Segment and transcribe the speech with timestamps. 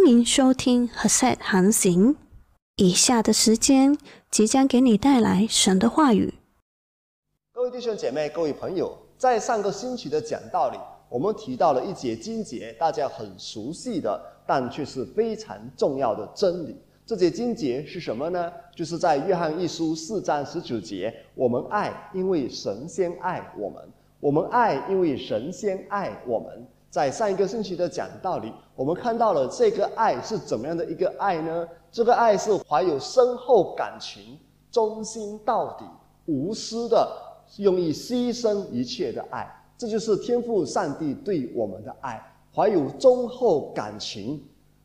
[0.00, 2.16] 欢迎收听和 set 航行。
[2.76, 3.98] 以下的时间
[4.30, 6.32] 即将给你带来神的话语。
[7.52, 10.78] 各位弟兄姐妹、各位朋友，在上个星期的讲道里，
[11.10, 16.74] 我们提到了一节经节，大家很熟悉的，但却是非常重要的真理。
[17.04, 18.50] 这节经节是什么呢？
[18.74, 23.82] 就是在约翰一书四章十九节：“我们爱，因为神先爱我们；
[24.18, 31.68] 我们爱，因为神先爱我们。”在上一个星期的讲道里，我们看到了这个爱是怎么样的一个爱呢？
[31.92, 34.38] 这个爱是怀有深厚感情、
[34.70, 35.84] 忠心到底、
[36.24, 37.06] 无私的，
[37.58, 39.46] 用以牺牲一切的爱。
[39.76, 42.18] 这就是天赋上帝对我们的爱，
[42.54, 44.42] 怀有忠厚感情、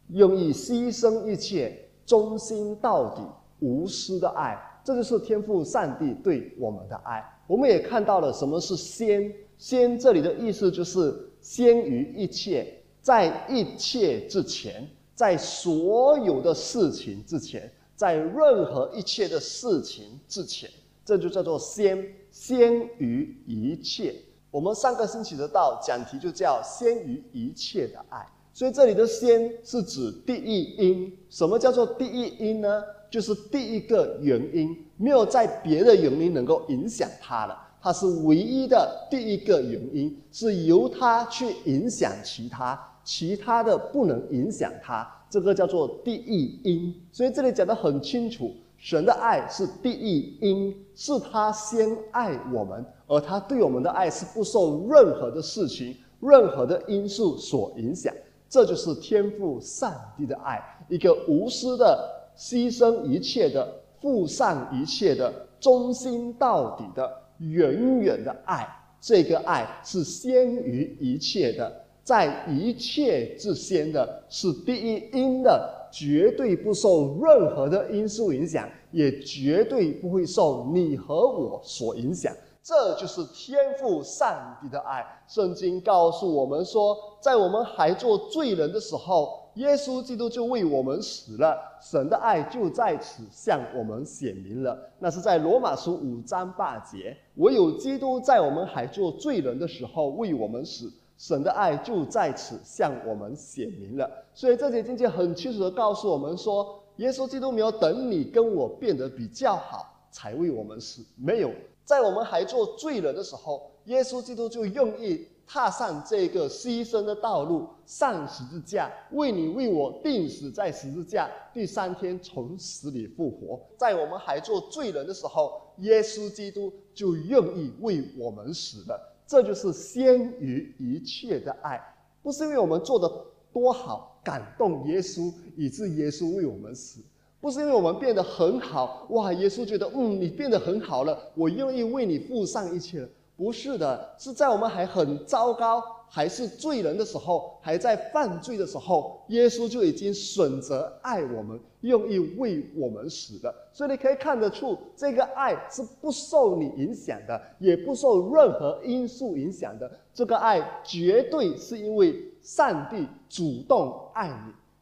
[0.10, 1.74] 用以牺牲一切、
[2.06, 3.22] 忠心到底、
[3.62, 4.62] 无私的爱。
[4.84, 7.24] 这就是天赋上帝对我们的爱。
[7.48, 9.34] 我们也看到了什么是先。
[9.58, 14.84] 先这里的意思就是先于一切，在一切之前，
[15.14, 20.68] 在所有的事情之前，在任何一切的事情之前，
[21.06, 24.16] 这就叫做先，先于一切。
[24.50, 31.16] 我们上个星期的道讲题就叫先于一切的爱，所以这里的先是指第一因。
[31.30, 32.84] 什么叫做第一因呢？
[33.12, 37.56] 就是第一个原因，没有在别的原因能够影响它了。
[37.80, 42.76] 它是唯一的第一个原因，是由它去影响其他，
[43.06, 46.94] 其他的不能影响它，这个叫做第一因。
[47.12, 58.14] 所以这里讲得很清楚，神的爱是第一因，是他先爱我们，而他对我们的爱是不受任何的事情、任何的因素所影响。
[58.50, 67.22] 这就是天赋上帝的爱，一个无私的、牺牲一切的、付上一切的、忠心到底的。
[67.40, 68.66] 远远的爱，
[69.02, 82.32] 这个爱是先于一切的，在一切之先的，是第一因的，绝对不受任何的因素影响，也绝对不会受你和我所影响。
[82.62, 85.04] 这就是天赋上帝的爱。
[85.28, 89.42] 圣经告诉我们说，在我们还做罪人的时候。
[89.56, 94.78] 耶稣基督就为我们死了，神的爱就在此向我们显明了。
[95.00, 104.10] 那是在罗马书五章八节，唯有基督在我们还做罪人的时候为我们死，神的爱就在此向我们显明了。
[104.34, 111.52] 所以这节经节很清楚的告诉我们说，耶稣基督没有等你跟我变得比较好才为我们死，没有，
[111.84, 115.28] 在我们还做罪人的时候，耶稣基督就愿意。
[115.48, 123.62] 踏上这个牺牲的道路，上十字架，为你为我定死在十字架，第三天从死里复活。
[123.78, 129.15] 在我们还做罪人的时候，耶稣基督就愿意为我们死了。
[129.28, 131.82] 这就是先于一切的爱，
[132.22, 133.10] 不是因为我们做的
[133.52, 137.02] 多好感动耶稣，以致耶稣为我们死；
[137.42, 143.08] 不是因为我们变得很好，哇，耶稣觉得嗯你变得很好了，我愿意为你付上一切。
[143.38, 153.54] 不是的，是在我们还很糟糕、还是罪人的时候，还在犯罪的时候，耶稣就已经选择爱我们，用意为我们死的。
[153.74, 159.92] 所以你可以看得出，这个爱是不受你影响的，也不受任何因素影响的。
[160.14, 164.30] 这个爱绝对是因为上帝主动爱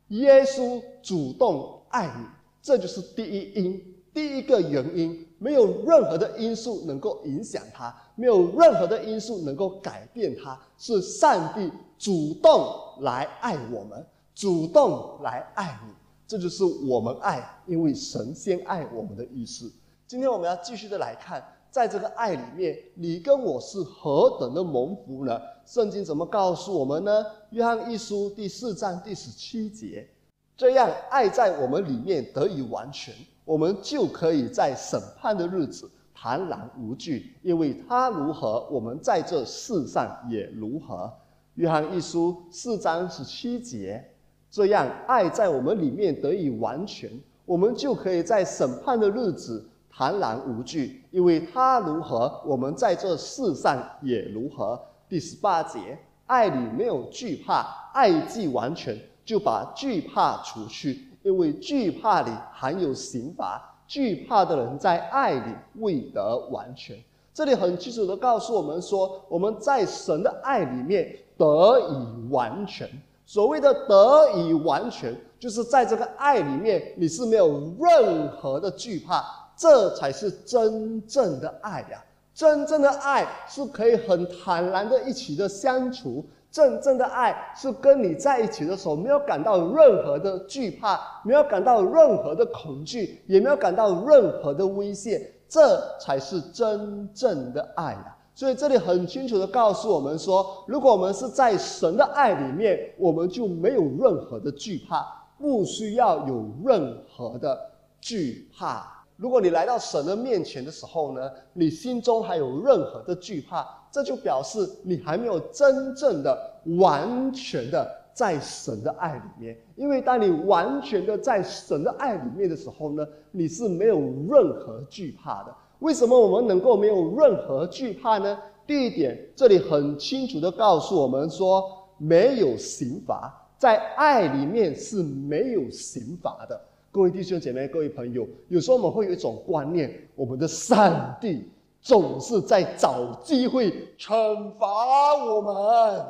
[0.10, 2.26] 你，耶稣主动爱你，
[2.62, 3.93] 这就是第一因。
[4.14, 12.68] 第一个原因，没有任何的因素能够影响他，没有任何的因素能够改变他，是上帝主动
[13.02, 15.92] 来爱我们，主动来爱你，
[16.28, 19.72] 这就是我们爱，因为神先爱我们的意思。
[20.06, 25.42] 今天我们要继续的来看，在这个爱里面，你跟我是何等的蒙福呢？
[25.66, 27.26] 圣经怎么告诉我们呢？
[27.50, 30.08] 约翰一书第四章第十七节，
[30.56, 33.12] 这样爱在我们里面得以完全。
[33.46, 41.12] 我们就可以在审判的日子坦然无惧，因为他如何，我们在这世上也如何。
[41.56, 44.04] 约翰一书四章十七节，
[44.50, 47.10] 这样爱在我们里面得以完全，
[47.46, 54.80] 我们就可以在审判的日子坦然无惧，因为他如何，我们在这世上也如何。
[55.10, 61.10] 第十八节，爱里没有惧怕，爱既完全，就把惧怕除去。
[61.24, 66.96] 因为惧怕里含有刑罚，惧怕的人在爱里未得完全。
[67.34, 72.88] 这里很清楚的告诉我们说，我们在神的爱里面得以完全。
[73.26, 79.24] 所谓的得以完全，就是在这个爱里面，你是没有任何的惧怕，
[79.56, 82.04] 这才是真正的爱呀！
[82.36, 86.26] 真正的爱是可以很坦然的一起的相处。
[86.54, 98.16] 真正的爱是跟你在一起的时候，没有感到任何的惧怕，没有感到任何的恐惧，也没有感到任何的威胁，这才是真正的爱啊！
[98.36, 105.04] 所以这里很清楚的告诉我们说，如果我们是在神的爱里面，我们就没有任何的惧怕，
[105.40, 107.60] 不需要有任何的
[108.00, 109.03] 惧怕。
[109.16, 116.38] 如果你来到神的面前的时候呢，你心中还有任何的惧怕，这就表示你还没有真正的、
[116.78, 119.58] 完全的在神的爱里面。
[119.76, 124.00] 因为当你完全的在神的爱里面的时候呢，你是没有
[124.30, 125.54] 任何惧怕的。
[125.80, 128.38] 为什么我们能够没有任何惧怕呢？
[128.66, 131.64] 第一点，这里很清楚的告诉我们说，
[131.98, 136.60] 没有刑罚，在爱里面是没有刑罚的。
[136.94, 141.52] 各位弟兄姐妹，各位朋友，有时候我们会有一种观念：我们的上帝
[141.82, 146.06] 总是在找机会惩罚我们。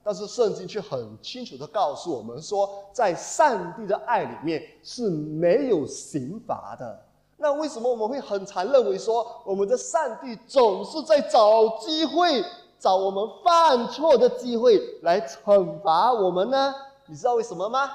[0.00, 7.02] 但是圣经却很清楚的告诉我们说，在上帝的爱里面是没有刑罚的。
[7.36, 12.44] 那为什么我们会很常认为说，我们的上帝总是在找机会，
[12.78, 16.72] 找我们犯错的机会来惩罚我们呢？
[17.06, 17.90] 你知道为什么吗？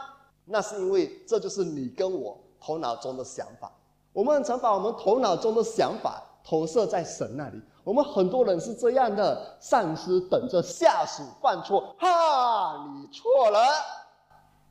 [0.46, 3.72] 那是因为这就是你跟我头脑中的想法。
[4.12, 7.62] 我们常把我们头脑中的想法投射在神那里。
[7.84, 13.60] 我们很多人是这样的：上司等着下属犯错，哈，你错了；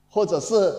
[0.08, 0.74] 或者是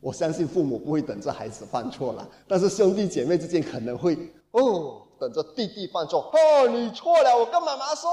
[0.00, 4.16] 我相信父母不会等着孩子犯错了，但是兄弟姐妹之间可能会
[4.50, 8.10] 哦，等着弟弟犯错，哦，你错了，我跟妈妈说。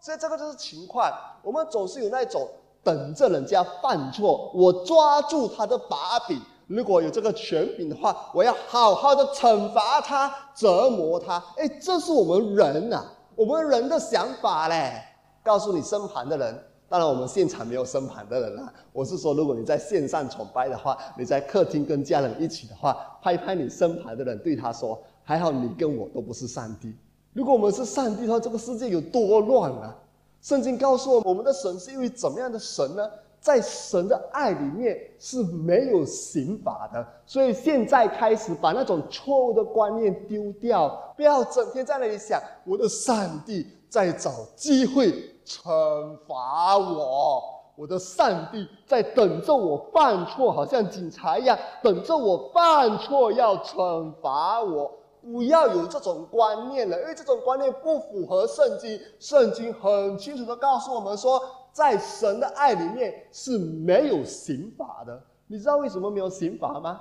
[0.00, 1.12] 所以这个就是情况。
[1.42, 2.48] 我们总是有那种。
[2.82, 6.40] 等着人家犯错，我抓住他的把柄。
[6.66, 11.42] 如果有这个权柄的话，我要好好的惩罚他、折磨他。
[11.56, 15.02] 哎，这是我们人呐，我们人的想法嘞。
[15.44, 18.72] 告诉你身旁的人，当然我们现场没有身旁的人啦。
[18.92, 26.94] 我是说，如果你在线上崇拜的话，你在客厅跟家人一起的话，拍拍你身旁的人，对他说：“还好你跟我都不是上帝。
[27.32, 29.96] 如果我们是上帝的话，这个世界有多乱啊！”
[30.42, 33.08] 圣经告诉我们，我们的神是一位怎么样的神呢？
[33.40, 37.04] 在神的爱里面是没有刑罚的。
[37.26, 45.12] 所以现在开始把那种错误的观念丢掉，不要整天在那里想我的上帝在找机会
[45.44, 47.42] 惩罚我，
[47.74, 54.90] 我的上帝在等着我犯错，好像警察一样等着我犯错要惩罚我。
[55.22, 59.00] 不要有这种观念了，因为这种观念不符合圣经。
[59.20, 61.40] 圣经很清楚的告诉我们说，
[61.72, 65.22] 在神的爱里面是没有刑罚的。
[65.46, 67.00] 你知道为什么没有刑罚吗？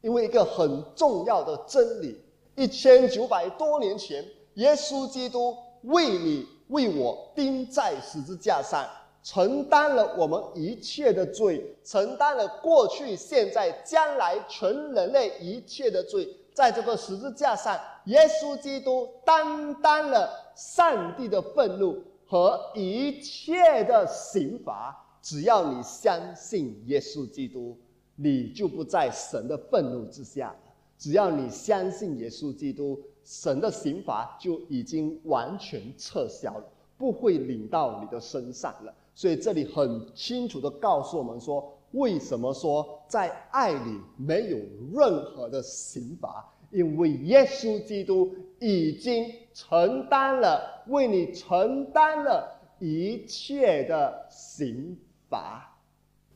[0.00, 2.20] 因为一个很重要的真理：
[2.56, 4.24] 一千九百多年前，
[4.54, 8.84] 耶稣基督为你为我钉在十字架上，
[9.22, 16.28] 承担了我们一切的罪，承担了过去、现在、将来全人类一切的罪。
[16.54, 24.96] 在这个十字架上，耶稣基督担当了上帝的愤怒和一切的刑罚。
[25.20, 27.76] 只要你相信耶稣基督，
[28.14, 30.54] 你就不在神的愤怒之下。
[30.96, 36.64] 只要你相信耶稣基督，神的刑罚就已经完全撤销了，
[36.96, 38.94] 不会领到你的身上了。
[39.12, 41.68] 所以这里很清楚的告诉我们说。
[41.94, 44.58] 为什么说在爱里没有
[44.92, 46.44] 任何的刑罚？
[46.74, 54.96] 因为耶稣基督已经承担了，为你承担了一切的刑
[55.30, 55.72] 罚。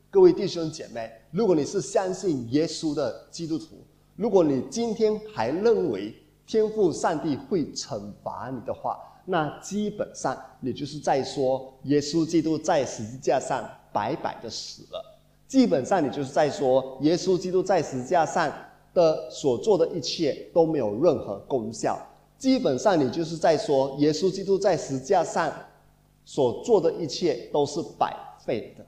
[0.09, 6.15] 各位弟兄姐妹，如果你是相信耶稣的基督徒，如果你今天还认为
[6.47, 15.05] 天父上帝会惩罚你的话，那基本上你就是在说耶稣基督在十字架上白白的死了。
[15.49, 18.53] 基本上，你就是在说，耶稣基督在十字架上
[18.99, 21.97] 的所做的一切都没有任何功效。
[22.37, 25.53] 基本上，你就是在说，耶稣基督在十字架上
[26.25, 28.13] 所做的一切都是白
[28.45, 28.85] 费的。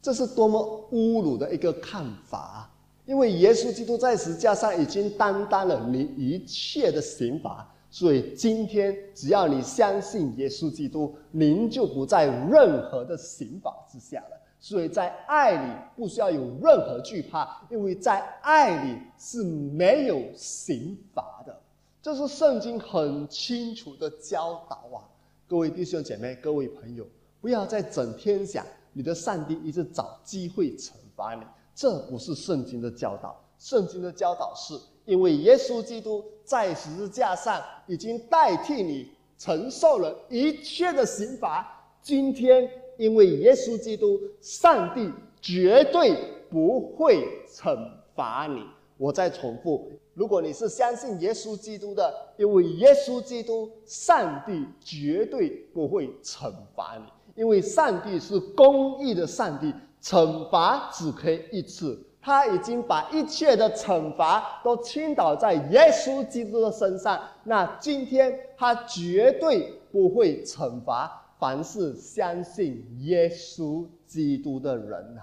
[0.00, 2.70] 这是多么侮辱的一个看法！
[3.04, 14.41] 因为耶稣基督在十字架上已经担当了你一切的刑罚，所以今天只要你相信耶稣基督，您就不在任何的刑罚之下了。
[14.62, 21.60] 所以在爱里不需要有任何惧怕，因为在爱里是没有刑罚的。
[22.00, 25.02] 这是圣经很清楚的教导啊！
[25.48, 27.04] 各位弟兄姐妹，各位朋友，
[27.40, 31.42] 不要再整天想你的上帝一直找机会惩罚你，
[31.74, 33.44] 这不是圣经的教导。
[33.58, 41.66] 圣经的教导是因为耶稣基督在十字架上已经代替你承受了一切的刑罚。
[42.00, 42.68] 今天
[43.02, 46.16] 因为耶稣基督，上帝绝对
[46.48, 47.76] 不会惩
[48.14, 48.62] 罚你。
[48.96, 62.00] 我再重复，如果你是相信耶稣基督的，因为耶稣基督，上帝绝对不会惩罚你，因为上帝是公义的上帝，惩罚只可以一次。
[62.20, 75.22] 他已经把一切的惩罚都倾倒在耶稣基督的身上，那今天他绝对不会惩罚凡是相信耶稣基督的人呐！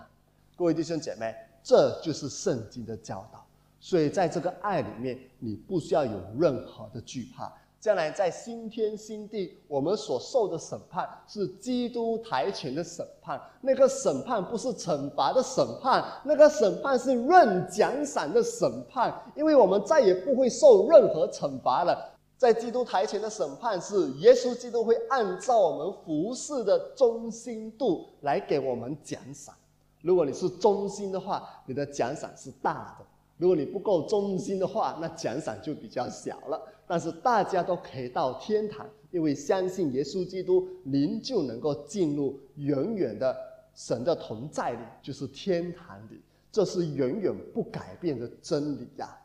[0.57, 1.33] 各位弟兄姐妹，
[1.63, 3.41] 这就是圣经的教导。
[3.79, 7.49] 所以在这个爱里面，你不需要有任何的惧怕。
[7.79, 13.39] 将来在新天新地，我们所受的审判是基督台前的审判。
[13.61, 19.23] 那个审判不是惩罚的审判，那个审判是论奖赏的审判。
[19.38, 22.18] 因为我们再也不会受任何惩罚了。
[22.39, 29.53] 在基督台前的审判是耶稣基督会按照我们服侍的忠心度来给我们奖赏。
[30.01, 33.05] 如果你是忠心的话，你的奖赏是大的；
[33.36, 36.65] 如果你不够忠心的话，那奖赏就比较小了。
[36.88, 43.36] 但是大家都可以到天堂，因为相信耶稣基督，您就能够进入永远的
[43.75, 46.22] 神的同在里，就是天堂里。
[46.50, 49.15] 这是永远不改变的真理呀！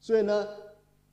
[0.00, 0.48] 所以呢，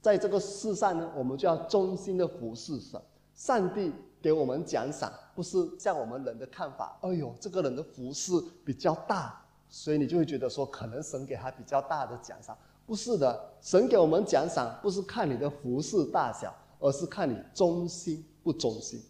[0.01, 3.00] 在这个世上呢，我们就要忠心的服侍神。
[3.36, 3.91] 上帝
[4.22, 6.98] 给我们奖赏，不是像我们人的看法。
[7.01, 8.34] 哎呦，这个人的服饰
[8.65, 12.58] 比较大，所以你就会觉得说，可能神给他比较大的奖赏。
[12.86, 19.01] 不是的，神给我们奖赏不是看你的服饰大小，而是看你忠心不忠心。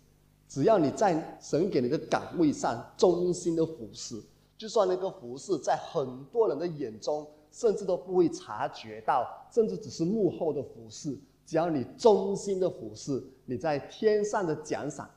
[0.48, 4.22] 只要你在神给你的岗位上忠心的服侍，
[4.58, 11.18] 就算那个服侍在很多人的眼中，甚至都不会察觉到，甚至只是幕后的服侍。
[11.46, 15.10] 只要你忠心的服侍，你在天上的奖赏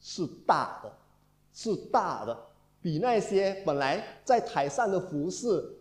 [0.00, 0.92] 是大的，
[1.52, 2.38] 是大的，
[2.80, 5.76] 比那些本来在台上的服侍，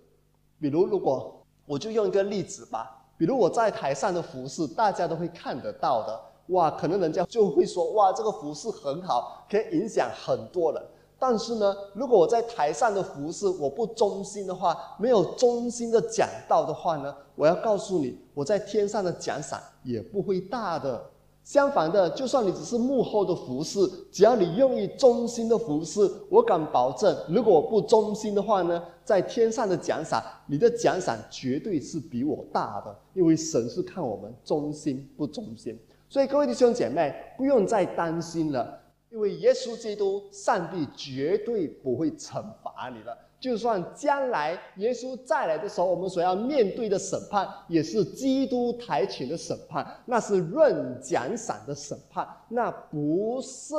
[0.60, 1.38] 比如如果。
[1.68, 6.22] 我就用一个例子吧，比如我在台上的服饰，大家都会看得到的。
[6.48, 10.84] 哇，可能人家就会说，哇，这个服饰很好，可以影响很多人。
[11.24, 21.00] 但是呢，如果我在台上的服饰我不忠心的话，没有忠心的讲道的话呢，我要告诉你，我在天上的奖赏也不会大的。
[21.44, 23.80] 相反的，就算你只是幕后的服饰，
[24.12, 35.78] 只要你用意忠心的服饰，我敢保证，如果我不忠心的话呢，在天上的奖赏，你的奖赏绝对是比我大的，因为神是看我们忠心不忠心。
[36.10, 38.81] 所以各位弟兄姐妹，不用再担心了，
[39.12, 43.16] 因为耶稣基督，上帝绝对不会惩罚你了。
[43.42, 53.76] 就算将来耶稣再来的时候，我们所要面对的审判也是基督台前的审判，那是论奖赏的审判，那不是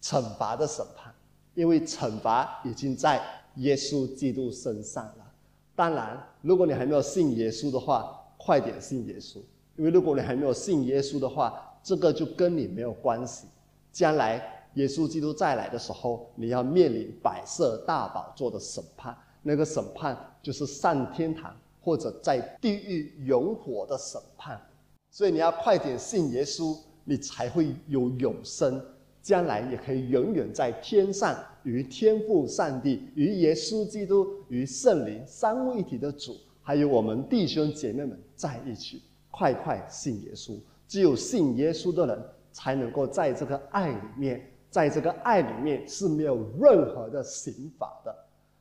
[0.00, 1.12] 惩罚的审判，
[1.54, 3.20] 因为惩罚已经在
[3.56, 5.32] 耶稣基督身上了。
[5.74, 9.38] 当然，如果你还没有信耶稣的话，快点信耶稣，
[9.76, 13.48] 因为如果你还没有信耶稣的话，这个就跟你没有关系，
[13.96, 14.52] 将来。
[14.74, 19.16] 耶稣基督再来的时候，你要面临百色大宝座的审判。
[19.42, 24.60] 那个审判就是上天堂或者在地狱永火的审判。
[25.10, 28.78] 所以你要快点信耶稣，你才会有永生，
[29.22, 39.00] 将来也可以永远在天上与天父上帝、与耶稣基督、与圣灵三位一体的主，还有我们弟兄姐妹们在一起。
[39.30, 40.54] 快快信耶稣！
[40.86, 42.22] 只有信耶稣的人，
[42.56, 44.50] 才能够在这个爱里面。
[44.70, 48.14] 在这个爱里面是没有任何的刑法的。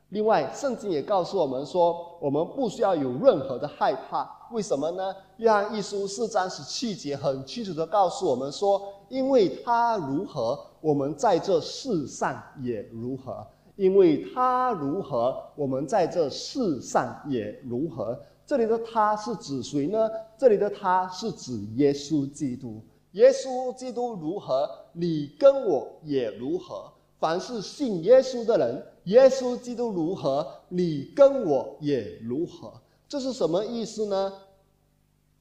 [0.09, 4.29] 另外，圣经也告诉我们说，我们不需要有任何的害怕。
[4.51, 5.13] 为什么呢？
[5.37, 20.09] 约翰一书四章十七节很清楚的告诉我们说：“因为他如何，我们在这世上也如何；因为他如何，我们在这世上也如何。”这里的他是指谁呢？
[20.37, 22.81] 这里的他是指耶稣基督。
[23.15, 26.91] 耶稣基督如何，你跟我也如何。
[27.17, 32.73] 凡是信耶稣的人，耶稣基督如何，你跟我也如何。
[33.07, 34.33] 这是什么意思呢？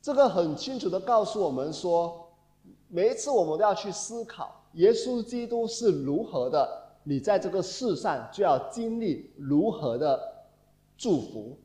[0.01, 2.29] 这个很清楚的告诉我们说，
[2.87, 6.69] 每一次我们都要去思考，耶稣基督是如何的，
[7.03, 10.21] 你在这个世上就要经历如何的
[10.97, 11.59] 祝福。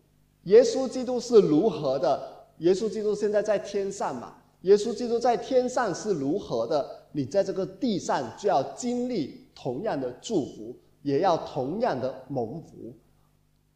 [0.46, 4.34] 耶稣基督是如何的，耶稣基督现在在天上嘛？
[4.62, 12.94] 耶稣基督在天上是如何的，你在这个地上就要经历同样的祝福，也要同样的蒙福。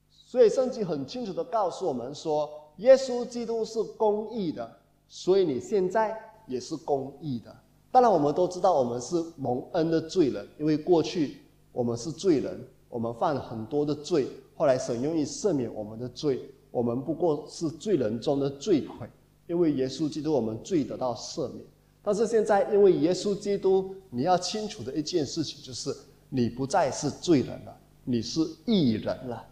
[0.09, 4.69] 所以圣经很清楚的告诉我们说，耶稣基督是公义的，
[5.07, 7.55] 所以你现在也是公义的。
[7.91, 11.37] 当然，我们都知道我们是蒙恩的罪人，因为过去
[11.71, 12.59] 我们是罪人，
[12.89, 19.07] 我们犯了很多的罪，后来神愿意赦免我们的罪，我们不过是罪人中的罪魁，
[19.47, 21.65] 因为耶稣基督，我们罪得到赦免。
[22.01, 25.95] 但是现在，因为耶稣基督，你要清楚的一件事情就是，
[26.29, 29.45] 你不再是罪人了，你是义人了。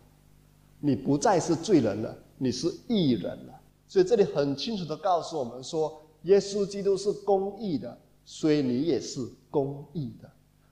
[0.80, 3.62] 你不再是罪人了，你是义人了。
[3.88, 10.30] 所以这里很清楚的告诉我们说，耶稣基督是公义的，所以你也是公义的。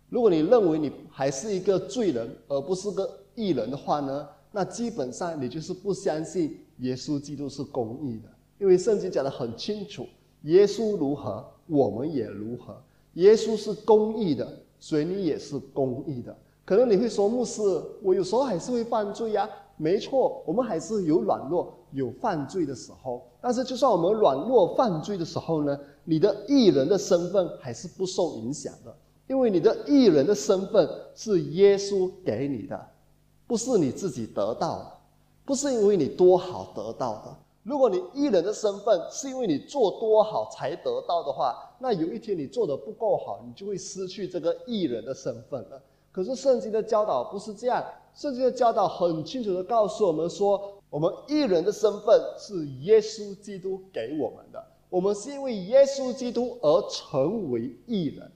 [0.10, 8.30] 如果你认为你还是一个罪人，而不是个义人的话呢，那基本上你就是不相信耶稣基督是公义的。
[8.60, 10.06] 因为圣经讲的很清楚，
[10.44, 12.76] 耶稣如何，我们也如何。
[13.14, 14.48] 耶稣是公义的，
[14.80, 16.36] 所以你也是公义的。
[16.66, 17.62] 可能你会说，牧师，
[18.04, 19.50] 我有时候还是会犯罪呀。
[19.78, 23.26] 没错，我们还是有软弱、有犯罪的时候。
[23.42, 28.94] 但是，就算我们软弱犯罪的时候呢，你的艺人的身份还是不受影响的，
[29.28, 32.88] 因为你的艺人的身份是耶稣给你的，
[33.48, 34.92] 不是你自己得到的，
[35.46, 37.38] 不是因为你多好得到的。
[37.70, 45.80] 如果你艺人的身份是因为你做多好才得到的话，那有一天你做的不够好，你就会失去这个艺人的身份了。
[46.12, 47.86] 可是圣经的教导不是这样。
[48.16, 58.32] 圣经的教导很清楚的告诉我们说，我们艺人的身份是耶稣基督给我们的，我们是因为耶稣基督而成为艺人，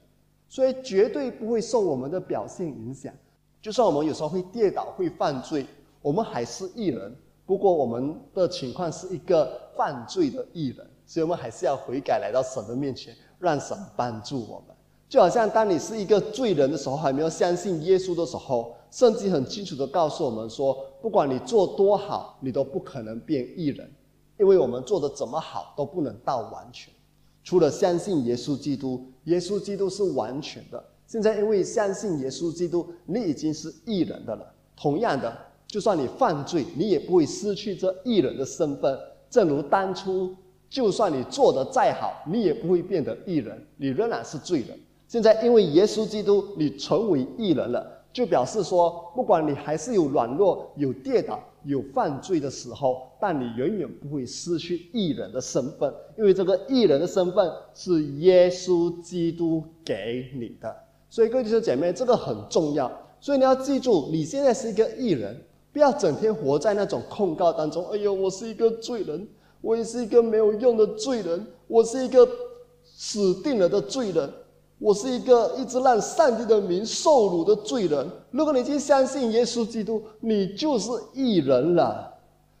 [0.48, 3.12] 所以绝对不会受我们的表现影响。
[3.60, 5.66] 就算我们有时候会跌倒、会犯罪，
[6.00, 7.12] 我们还是艺人。
[7.46, 14.74] 不过我们的情况是一个犯罪的艺人，所以我们还是要悔改，来到神的面前，让神帮助我们。
[15.08, 18.74] 就好像当你是一个罪人的时候，还没有相信耶稣的时候。
[18.90, 20.72] 圣经很清楚的告诉我们说，
[21.02, 23.90] 不管你做多好，你都不可能变异人，
[24.38, 26.94] 因为我们做的怎么好都不能到完全。
[27.42, 30.82] 除了相信耶稣基督，耶稣基督是完全的。
[31.08, 34.54] 现在因为相信耶稣基督，你已经是异人的了。
[34.76, 35.36] 同样的，
[35.74, 38.96] 就算你犯罪，你也不会失去这异人的身份。
[39.28, 40.32] 正如当初，
[40.70, 44.78] 就算你做得再好，你也不会变得异人，你仍然是罪人。
[45.08, 47.84] 现在因为耶稣基督，你成为异人了。
[48.12, 60.72] 就表示说，不管你还是有软弱、有跌倒、有犯罪的时候，但你永远不会失去艺人的身份，因为这个艺人的身份是耶稣基督给你的。
[61.10, 62.88] 所以各位弟兄姐妹，这个很重要。
[63.18, 65.34] 所以你要记住，你现在是一个艺人，
[65.74, 67.84] 不要整天活在那种控告当中。
[67.90, 69.26] 哎呦，我是一个罪人，
[69.60, 72.26] 我也是一个没有用的罪人，我是一个
[72.84, 74.30] 死定了的罪人。
[74.78, 78.06] 我是一个一直让上帝的名受辱的罪人。
[78.30, 82.12] 如果你已经相信耶稣基督，你就是义人了。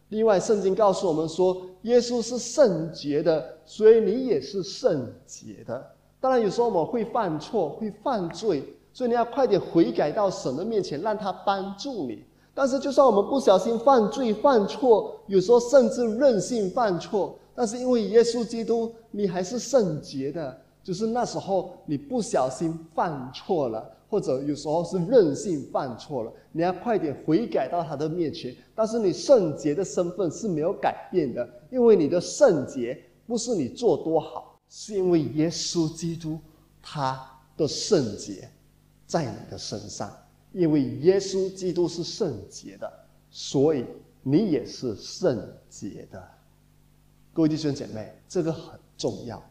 [0.08, 5.84] 另外，圣经告诉我们说，耶稣是圣洁的，所以你也是圣洁的。
[6.20, 12.24] 当然，有时候我们会犯错，会犯罪，所以你要快点悔改到神的面前，让他帮助你。
[12.54, 20.56] 但是，就算我们不小心犯罪、犯错，有时候甚至任性犯错，但是因为耶稣基督，你还是圣洁的。
[20.84, 28.54] 就是那时候你不小心犯错了，或者有时候是任性犯错了，你要快点悔改到他的面前。
[28.74, 36.38] 但是你圣洁的身份是没有改变的，因为你的圣洁不是你做多好，是因为耶稣基督
[36.82, 37.18] 他
[37.56, 38.46] 的圣洁
[39.06, 40.14] 在你的身上。
[40.54, 42.90] 因为耶稣基督是圣洁的，
[43.28, 43.84] 所以
[44.22, 45.36] 你也是圣
[45.68, 46.22] 洁的。
[47.32, 49.42] 各位弟兄姐妹，这个很重要。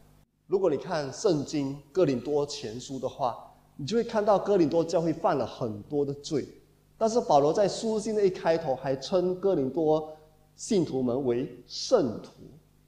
[0.48, 6.48] 如果你看圣经哥林多前书的话，你就会看到哥林多教会犯了很多的罪，
[6.98, 10.16] 但是保罗在书信的一开头还称哥林多
[10.56, 12.32] 信徒们为圣徒、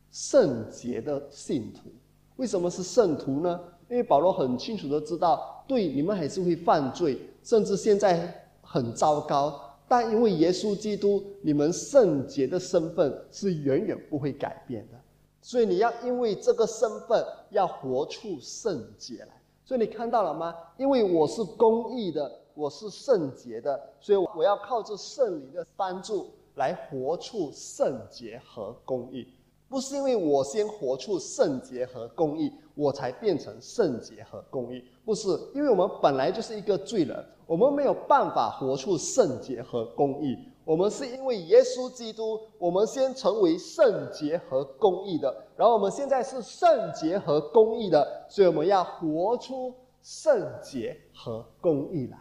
[0.10, 1.92] 圣洁的信徒。
[2.38, 3.60] 为什么是圣徒呢？
[3.90, 14.98] 因为保罗很清楚的知道，对你们还是会犯罪，甚至现在很糟糕，但因为耶稣基督，你们圣洁的身份是远远不会改变的。
[15.42, 19.42] 所以你要因为这个身份要活出圣洁来。
[19.64, 20.56] 所以你看到了吗？
[20.78, 29.28] 因为我是公义的，我是圣洁的，所以我要靠着圣灵的帮助来活出圣洁和公义。
[29.68, 34.84] 不是因为我先活出圣洁和公义，我才变成圣洁和公义。
[35.04, 40.38] 不是，因为我们本来就是一个罪人，我们没有办法活出圣洁和公义。
[40.64, 52.18] 我们是因为耶稣基督，我们先成为圣洁和公义的，然后我们现在是圣洁和公义的，所以我们要活出圣洁和公义来，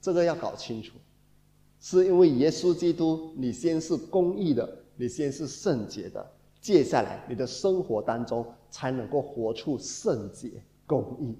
[0.00, 0.94] 这个要搞清楚。
[1.78, 6.26] 是因为耶稣基督，你先是公义的，你先是圣洁的，
[6.66, 10.50] 接下来你的生活当中才能够活出圣洁
[10.84, 11.32] 公义。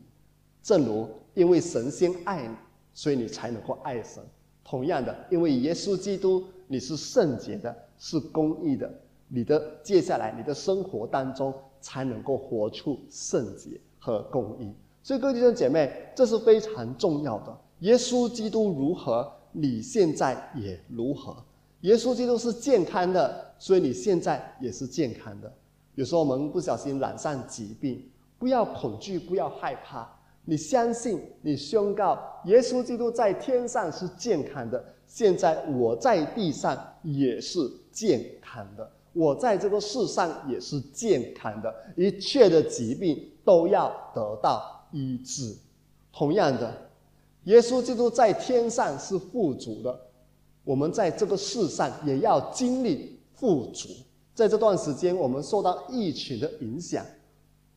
[0.62, 2.54] 正如因为神先爱你，
[2.94, 4.22] 所以你才能够爱神。
[4.62, 8.88] 同样的，因为耶稣基督你是圣洁的，是公义的，
[9.26, 14.72] 你的接下来你的生活当中才能够活出圣洁和公义。
[15.02, 17.58] 所以各位弟兄姐妹，这是非常重要的。
[17.80, 21.36] 耶稣基督如何，你现在也如何。
[21.80, 25.52] 耶稣基督是健康的，所以你现在也是健康的。
[25.94, 28.06] 有时候我们不小心染上疾病，
[28.38, 30.08] 不要恐惧，不要害怕。
[30.44, 34.84] 你相信，你宣告，耶稣基督在天上是健康的。
[35.06, 37.58] 现在我在地上也是
[37.90, 45.56] 健康的，我在这个世上也是健康的，一切的疾病都要得到医治。
[46.12, 46.90] 同样的，
[47.44, 50.00] 耶稣基督在天上是富足的，
[50.62, 53.88] 我们在这个世上也要经历富足。
[54.34, 57.04] 在这段时间，我们受到疫情的影响。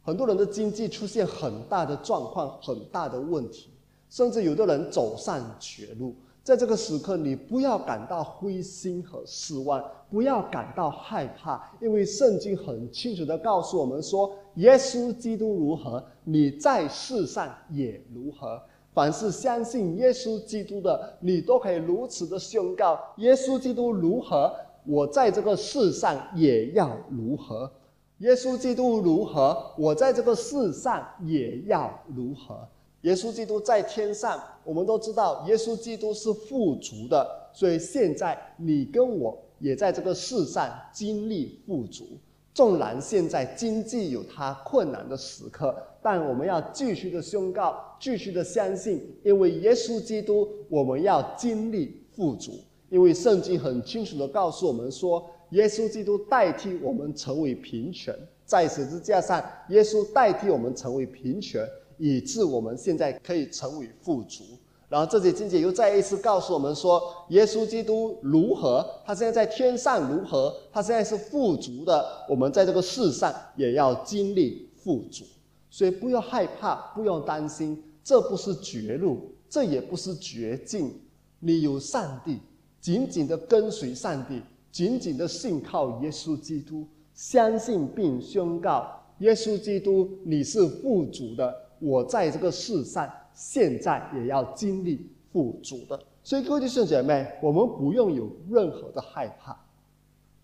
[0.02, 3.69] 很多人的经济出现很大的状况，很大的问题，
[4.10, 6.15] 甚至有的人走上绝路。
[6.41, 18.60] 在这个时刻，你不要感到灰心和失望，不要感到害怕，因为圣经很清楚的告诉我们说：耶稣基督如何，你在世上也如何。
[18.91, 24.52] 凡是相信耶稣基督的，你都可以如此的宣告：耶稣基督如何，
[24.89, 27.71] 我在这个世上也要如何。
[28.17, 32.67] 耶稣基督如何，我在这个世上也要如何。
[33.02, 37.23] 耶稣基督在天上，我们都知道，耶稣基督是富足的，
[37.54, 42.06] 所以现在你跟我也在这个世上经历富足。
[42.52, 52.54] 纵然现在经济有它困难的时刻，但我们要继续的宣告，继续的相信，因为耶稣基督，我们要经历富足。
[52.89, 55.30] 因为圣经很清楚的告诉我们说。
[55.52, 58.13] 耶稣基督代替我们成为贫穷，
[58.45, 61.60] 在十字架上，耶稣代替我们成为贫穷，
[61.97, 64.43] 以致我们现在可以成为富足。
[64.88, 72.08] 然后这节经节又再一次告诉我们说，耶稣基督如何，他现在在天上如何，他现在是富足的。
[72.30, 75.25] 我们在这个世上也要经历富足，
[75.71, 80.93] 所以不要害怕，不用担心，这不是绝路，这也不是绝境。
[81.39, 82.38] 你有上帝，
[82.80, 84.42] 紧紧的跟随上帝。
[84.72, 88.88] 紧紧的信靠耶稣基督，相信并宣告：
[89.18, 91.52] 耶稣基督，你是富足的。
[91.80, 96.00] 我在这个世上，现在也要经历富足的。
[96.24, 99.60] 所以，各位弟兄姐妹，我们不用有任何的害怕。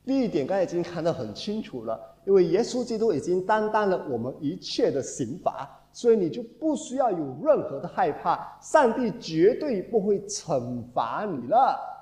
[0.03, 8.57] 第一点，刚才已经看得很清楚了，因为耶稣基督已经担当了我们一切的刑罚，所以你就不需要有任何的害怕。
[8.59, 11.94] 上帝绝对不会惩罚你了。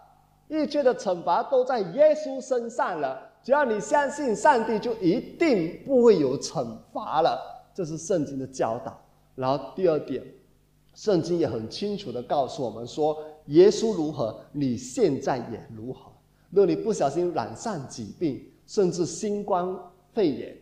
[0.62, 3.30] 一切的惩罚都在耶稣身上了。
[3.42, 7.40] 只要你相信上帝，就一定不会有惩罚了。
[7.74, 8.98] 这是圣经的教导。
[9.36, 10.24] 然后第二点，
[10.94, 16.12] 圣经也很清楚的告诉我们说：耶稣如何，你现在也如何。
[16.52, 19.68] 若你不小心染上疾病，甚至新冠
[20.14, 20.56] 肺炎，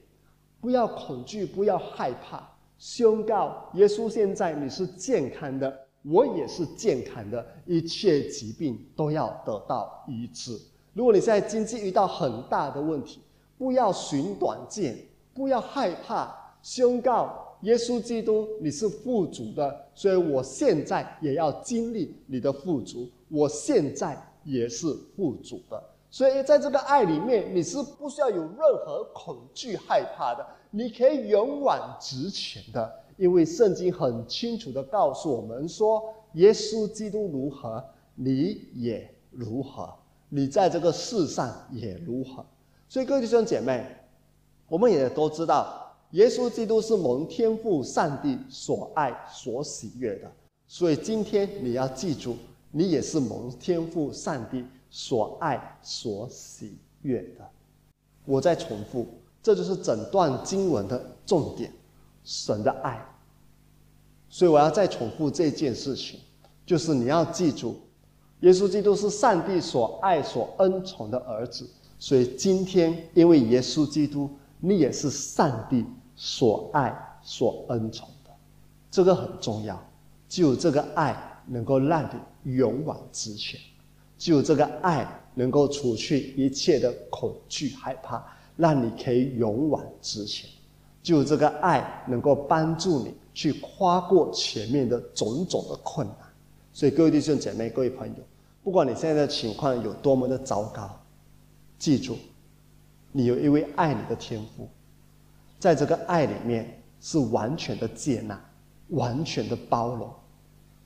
[0.60, 2.41] 不要恐惧，不要害怕，
[2.77, 5.71] 宣告耶稣现在你是健康的。
[6.03, 10.59] 我也是健康的，一切疾病都要得到医治。
[10.93, 13.21] 如果你现在经济遇到很大的问题，
[13.57, 14.97] 不要寻短见，
[15.33, 25.81] 不要害怕，宣告耶稣基督你是富足的，所以我现在也要经历你的富足，我现在也是富足的。
[26.09, 33.00] 所以在这个爱里面，你是不需要有任何恐惧害怕的，你可以勇往直前的。
[33.17, 37.84] 因为圣经很清楚的告诉我们说，耶稣基督如何，
[38.15, 39.93] 你也如何，
[40.30, 42.45] 你在这个世上也如何。
[42.88, 43.86] 所以各位弟兄姐妹，
[44.67, 50.32] 我们也都知道，耶稣基督是蒙天父上帝所爱所喜悦的。
[50.67, 52.36] 所以今天你要记住，
[52.71, 57.50] 你也是蒙天父上帝所爱所喜悦的。
[58.26, 59.08] 我再重复，
[59.41, 61.71] 这就是整段经文的重点：
[62.23, 63.03] 神的爱。
[64.29, 66.19] 所以我要再重复这件事情，
[66.65, 67.79] 就是你要记住，
[68.39, 71.69] 耶稣基督是上帝所爱所恩宠的儿子。
[71.99, 74.29] 所以今天，因为耶稣基督，
[74.60, 78.31] 你也是上帝所爱所恩宠的，
[78.89, 79.79] 这个很重要。
[80.27, 82.10] 只有这个爱能够让
[82.43, 83.60] 你勇往直前，
[84.17, 85.05] 只有这个爱
[85.36, 90.49] 能够除去一切的恐惧害怕，让你可以勇往直前。
[91.01, 93.13] 就这个爱能够帮助你。
[93.33, 96.17] 去跨过前面的种种的困难，
[96.73, 98.15] 所以各位弟兄姐妹、各位朋友，
[98.61, 100.99] 不管你现在的情况有多么的糟糕，
[101.79, 102.17] 记住，
[103.13, 104.67] 你有一位爱你的天赋，
[105.59, 108.37] 在这个爱里面是完全的接纳、
[108.89, 110.13] 完全的包容，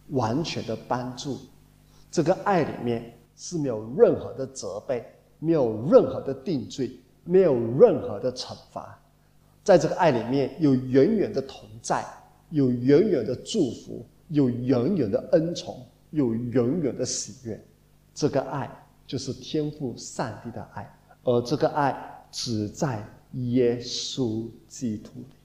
[0.10, 1.40] 完全的帮助。
[2.12, 5.04] 这个爱里面是没有任何的责备，
[5.40, 6.92] 没有任何的定罪，
[7.24, 9.02] 没有任何的惩罚。
[9.66, 12.06] 在这个爱里面有远远的同在，
[12.52, 17.60] 有远远的祝福，有远远的恩宠，有远远的喜悦。
[18.14, 18.70] 这个爱
[19.08, 20.88] 就是天赋上帝的爱，
[21.24, 25.36] 而这个爱只在耶稣基督里。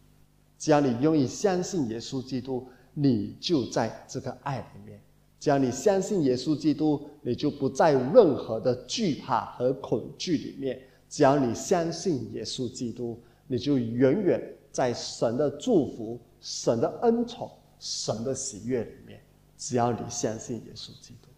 [0.59, 5.01] 只要你愿意相信耶稣基督，你就在这个爱里面。
[5.39, 10.79] 只要你相信耶稣基督，你就不在任何的惧怕和恐惧里面。
[11.09, 13.19] 只要你相信耶稣基督，
[13.51, 19.21] 你就远远在神的祝福、神的恩宠、神的喜悦里面。
[19.59, 21.29] 只要你相信耶稣基督，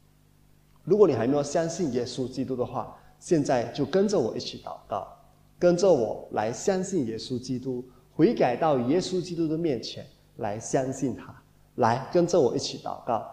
[0.85, 5.09] 如果你还没有相信耶稣基督的话，现在就跟着我一起祷告，
[5.59, 7.83] 跟着我来相信耶稣基督，
[8.14, 11.35] 悔改到耶稣基督的面前来相信他，
[11.77, 13.27] 来跟着我一起祷告。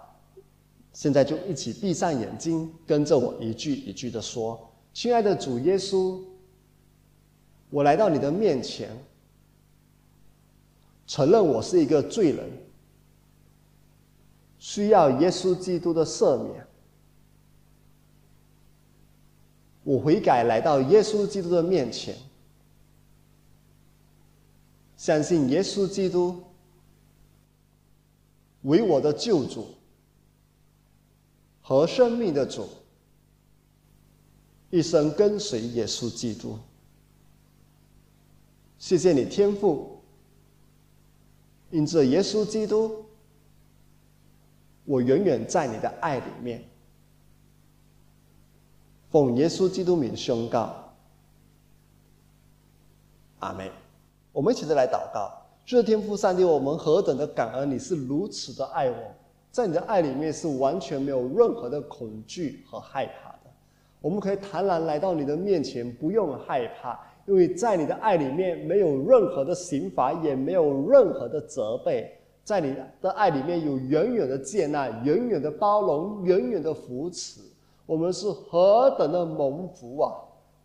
[0.94, 4.60] 现在就一起闭上眼睛，跟着我一句一句的说
[4.92, 6.20] ：“亲爱的主耶稣，
[7.70, 8.90] 我来到你的面前，
[11.06, 12.50] 承认我是一个罪人，
[14.58, 16.66] 需要耶稣基督的赦免。
[19.84, 22.16] 我悔改来到耶稣基督的面前，
[24.98, 26.44] 相信耶稣基督
[28.62, 29.68] 为我的救主。”
[31.62, 32.68] 和生命的主，
[34.72, 36.58] 一生跟随耶稣基督。
[38.80, 40.00] 谢谢你天赋，
[41.70, 43.04] 因着耶稣基督，
[44.86, 46.64] 我永远在你的爱里面。
[49.10, 50.94] 奉耶稣基督名宣告，
[53.40, 53.70] 阿门。
[54.32, 55.30] 我们一起再来祷告，
[55.66, 59.14] 这天父上帝，我们何等的感恩，你是如此的爱我。
[59.52, 63.52] 在你的爱里面是完全没有任何的恐惧和害怕的，
[64.00, 66.98] 我们可以坦然来到你的面前，不用害怕，
[67.30, 72.12] 因为在你的爱里面没有任何的刑罚，也没有任何的责备，
[72.44, 77.40] 在你的爱里面有远远的接纳，远远的包容，远远的扶持。
[77.86, 80.12] 我们是何等的蒙福啊！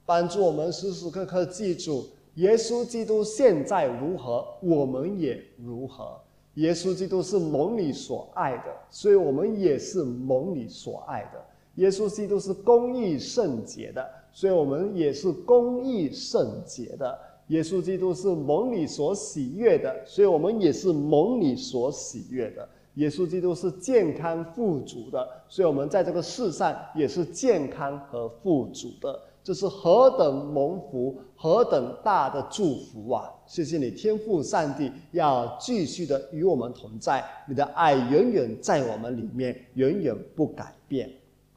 [0.06, 6.18] 帮助我们时时刻刻记住，耶稣基督现在如何，我们也如何。
[6.54, 11.44] 耶稣基督是蒙你所爱的，所以我们也是蒙你所爱的。
[11.74, 17.18] 耶稣基督是公义圣洁的，所以我们也是公义圣洁的。
[17.48, 22.68] 耶稣基督是蒙你所喜悦的，所以我们也是蒙你所喜悦的。
[22.94, 29.20] 耶稣基督是健康富足的，所以我们在这个世上也是健康和富足的。
[29.42, 33.30] 这是何等蒙福，何等大的祝福啊！
[33.46, 41.10] 谢谢你，天父上帝，要继续的与我们同在，你的爱永远在我们里面，永远不改变。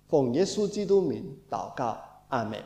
[0.10, 1.98] 奉耶稣基督名祷告，
[2.30, 2.58] 阿门。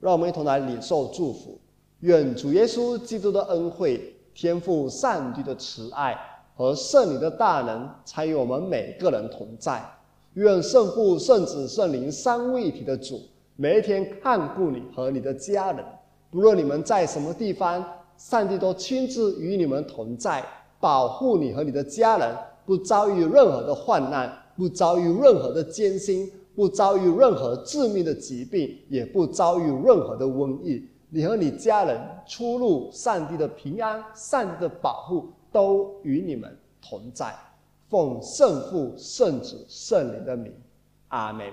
[0.00, 1.58] 让我们一同来领受祝福，
[2.00, 6.18] 愿主耶稣基督的恩惠、天父上帝的慈爱
[6.56, 9.82] 和圣灵的大能参与我们每个人同在。
[10.34, 13.20] 愿圣父、圣子、圣灵三位一体的主。
[13.54, 15.84] 每一天看顾你和你的家人，
[16.30, 17.84] 不论你们在什么地方，
[18.16, 20.42] 上帝都亲自与你们同在，
[20.80, 22.34] 保护你和你的家人，
[22.64, 30.86] 不遭遇任何的患难，不遭遇任何的艰辛，不遭遇任何致命的疾病，也不遭遇任何的瘟疫。
[31.08, 37.34] 你和你家人出入，上帝的平安、上帝的保护都与你们同在。
[37.88, 40.52] 奉圣父、圣子、圣灵的名，
[41.08, 41.46] 阿门。